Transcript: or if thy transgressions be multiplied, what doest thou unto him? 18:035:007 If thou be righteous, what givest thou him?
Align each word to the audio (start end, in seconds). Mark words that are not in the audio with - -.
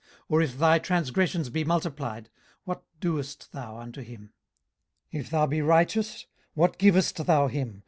or 0.27 0.41
if 0.41 0.57
thy 0.57 0.79
transgressions 0.79 1.51
be 1.51 1.63
multiplied, 1.63 2.31
what 2.63 2.81
doest 2.99 3.51
thou 3.51 3.77
unto 3.77 4.01
him? 4.01 4.33
18:035:007 5.13 5.19
If 5.21 5.29
thou 5.29 5.45
be 5.45 5.61
righteous, 5.61 6.25
what 6.55 6.79
givest 6.79 7.23
thou 7.23 7.47
him? 7.47 7.79